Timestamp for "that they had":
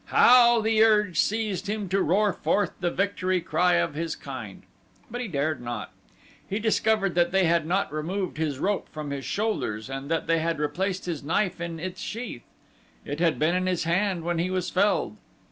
7.13-7.67, 10.09-10.57